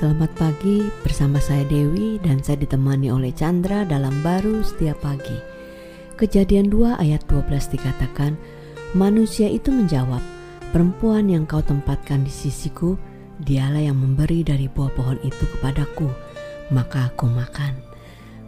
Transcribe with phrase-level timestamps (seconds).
[0.00, 5.36] Selamat pagi bersama saya Dewi dan saya ditemani oleh Chandra dalam baru setiap pagi.
[6.16, 8.32] Kejadian 2 ayat 12 dikatakan,
[8.96, 10.24] Manusia itu menjawab,
[10.72, 12.96] Perempuan yang kau tempatkan di sisiku,
[13.44, 16.08] dialah yang memberi dari buah pohon itu kepadaku,
[16.72, 17.76] maka aku makan.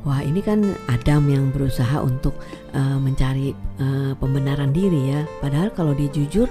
[0.09, 2.33] Wah ini kan Adam yang berusaha untuk
[2.73, 5.29] uh, mencari uh, pembenaran diri ya.
[5.45, 6.49] Padahal kalau dia jujur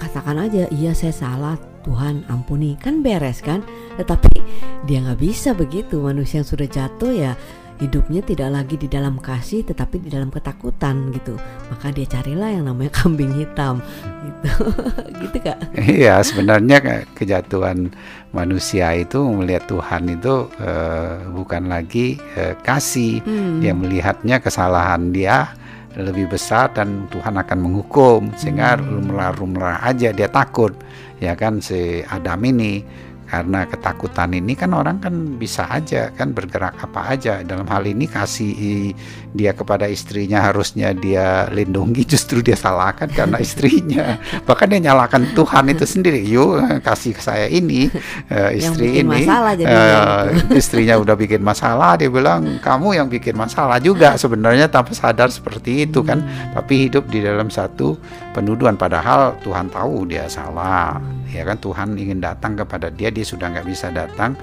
[0.00, 2.76] katakan aja iya saya salah Tuhan ampuni.
[2.80, 3.64] Kan beres kan?
[4.00, 4.40] Tetapi
[4.88, 6.00] dia nggak bisa begitu.
[6.00, 7.32] Manusia yang sudah jatuh ya
[7.80, 11.40] hidupnya tidak lagi di dalam kasih tetapi di dalam ketakutan gitu.
[11.72, 13.80] Maka dia carilah yang namanya kambing hitam
[14.24, 14.52] gitu.
[15.20, 15.58] Gitu kak.
[15.76, 17.92] Iya sebenarnya kejatuhan
[18.32, 23.20] manusia itu melihat Tuhan itu uh, bukan lagi uh, kasih.
[23.24, 23.60] Hmm.
[23.60, 25.52] dia melihatnya kesalahan dia
[25.98, 28.30] lebih besar dan Tuhan akan menghukum.
[28.38, 28.86] Sehingga hmm.
[28.86, 30.74] lumrah-lumrah aja dia takut.
[31.20, 32.84] Ya kan si Adam ini
[33.30, 37.46] karena ketakutan ini kan orang kan bisa aja kan bergerak apa aja.
[37.46, 38.90] Dalam hal ini kasih
[39.30, 44.18] dia kepada istrinya harusnya dia lindungi justru dia salahkan karena istrinya.
[44.42, 46.26] Bahkan dia nyalakan Tuhan itu sendiri.
[46.26, 47.86] Yuk kasih saya ini
[48.34, 49.22] uh, istri ini.
[49.62, 54.18] uh, istrinya udah bikin masalah dia bilang kamu yang bikin masalah juga.
[54.18, 56.18] Sebenarnya tanpa sadar seperti itu kan.
[56.20, 56.52] Hmm.
[56.52, 57.94] tapi hidup di dalam satu
[58.34, 58.74] penuduhan.
[58.74, 61.30] Padahal Tuhan tahu dia salah hmm.
[61.30, 61.56] ya kan?
[61.62, 64.34] Tuhan ingin datang kepada dia dia sudah nggak bisa datang.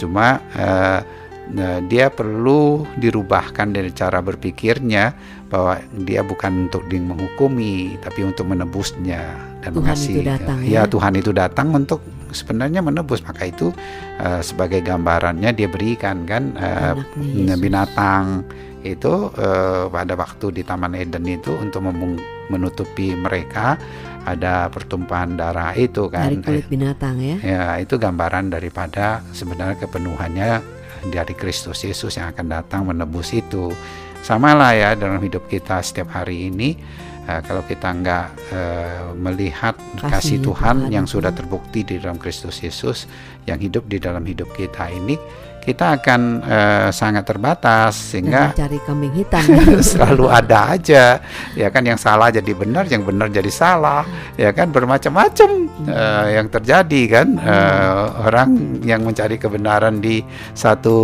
[0.00, 1.00] Cuma uh,
[1.90, 5.10] dia perlu dirubahkan dari cara berpikirnya
[5.50, 10.70] bahwa dia bukan untuk di menghukumi tapi untuk menebusnya dan Tuhan mengasihi itu datang, ya,
[10.70, 10.82] ya.
[10.86, 13.20] Tuhan itu datang untuk sebenarnya menebus.
[13.26, 13.74] Maka itu
[14.22, 16.94] uh, sebagai gambarannya dia berikan kan uh,
[17.58, 18.46] binatang
[18.80, 21.84] itu uh, pada waktu di Taman Eden itu untuk
[22.50, 23.78] menutupi mereka
[24.26, 26.28] ada pertumpahan darah itu kan.
[26.28, 27.36] Dari kulit binatang ya?
[27.40, 30.60] Ya itu gambaran daripada sebenarnya kepenuhannya
[31.08, 33.72] dari Kristus Yesus yang akan datang menebus itu.
[34.20, 36.76] Sama lah ya dalam hidup kita setiap hari ini
[37.28, 42.16] uh, kalau kita nggak uh, melihat kasih, kasih Tuhan, Tuhan yang sudah terbukti di dalam
[42.16, 43.10] Kristus Yesus
[43.44, 45.16] yang hidup di dalam hidup kita ini
[45.60, 49.44] kita akan uh, sangat terbatas sehingga cari kambing hitam.
[49.92, 51.20] selalu ada aja.
[51.52, 54.08] Ya kan yang salah jadi benar yang benar jadi salah.
[54.40, 55.50] Ya kan bermacam-macam
[55.84, 57.28] uh, yang terjadi kan.
[57.36, 60.24] Uh, orang yang mencari kebenaran di
[60.56, 60.96] satu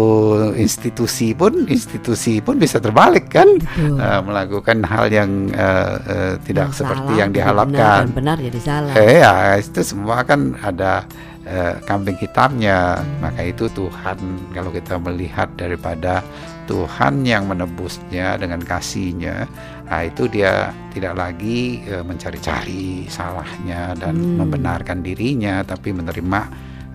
[0.57, 3.61] institusi pun institusi pun bisa terbalik kan.
[3.77, 8.61] Uh, melakukan hal yang uh, uh, tidak yang seperti salah, yang diharapkan benar, benar jadi
[8.63, 11.07] salah eh, ya itu semua kan ada
[11.47, 14.19] eh, kambing hitamnya maka itu Tuhan
[14.51, 16.21] kalau kita melihat daripada
[16.67, 19.47] Tuhan yang menebusnya dengan kasihnya
[19.87, 24.43] nah itu dia tidak lagi eh, mencari-cari salahnya dan hmm.
[24.43, 26.41] membenarkan dirinya tapi menerima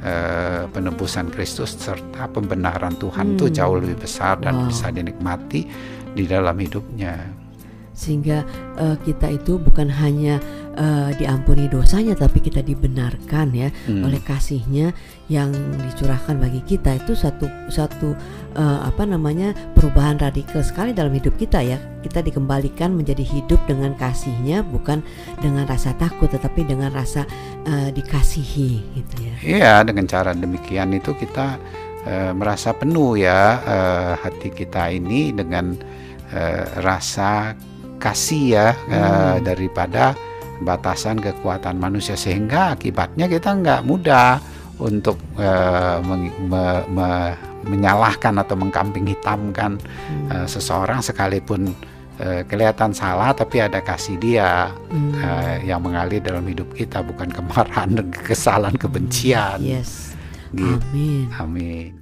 [0.03, 3.55] eh, penebusan Kristus serta pembenaran Tuhan itu hmm.
[3.55, 4.67] jauh lebih besar dan wow.
[4.67, 5.61] bisa dinikmati
[6.11, 7.40] di dalam hidupnya
[8.01, 8.41] sehingga
[8.81, 10.41] uh, kita itu bukan hanya
[10.73, 14.01] uh, diampuni dosanya tapi kita dibenarkan ya hmm.
[14.01, 14.89] oleh kasihnya
[15.29, 15.53] yang
[15.85, 16.97] dicurahkan bagi kita.
[16.97, 18.17] Itu satu satu
[18.57, 21.77] uh, apa namanya perubahan radikal sekali dalam hidup kita ya.
[22.01, 25.05] Kita dikembalikan menjadi hidup dengan kasihnya bukan
[25.37, 27.29] dengan rasa takut tetapi dengan rasa
[27.69, 29.35] uh, dikasihi gitu ya.
[29.45, 31.61] Iya dengan cara demikian itu kita
[32.09, 35.77] uh, merasa penuh ya uh, hati kita ini dengan
[36.33, 37.53] uh, rasa
[38.01, 38.91] kasih ya hmm.
[38.91, 40.17] uh, daripada
[40.61, 44.41] batasan kekuatan manusia sehingga akibatnya kita nggak mudah
[44.81, 47.09] untuk uh, me, me, me,
[47.69, 50.27] menyalahkan atau mengkamping hitamkan hmm.
[50.33, 51.69] uh, seseorang sekalipun
[52.17, 55.13] uh, kelihatan salah tapi ada kasih dia hmm.
[55.21, 59.61] uh, yang mengalir dalam hidup kita bukan kemarahan dan kesalahan kebencian.
[59.61, 60.17] Yes.
[60.51, 60.81] Gitu.
[60.81, 61.25] Amin.
[61.37, 62.00] Amin.